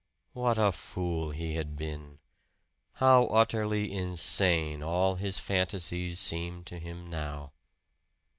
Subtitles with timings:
[0.33, 2.17] What a fool he had been!
[2.93, 7.51] How utterly insane all his fantasies seemed to him now!